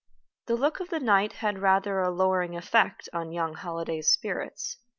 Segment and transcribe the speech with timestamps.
[0.47, 4.77] The look of the night had rather a lowering effect on young Holliday's spirits.